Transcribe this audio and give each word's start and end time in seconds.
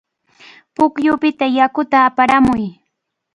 Pukyupita 0.75 1.45
yakuta 1.57 1.97
aparamuy. 2.07 2.63